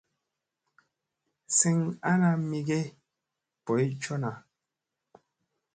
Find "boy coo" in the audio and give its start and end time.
3.65-4.17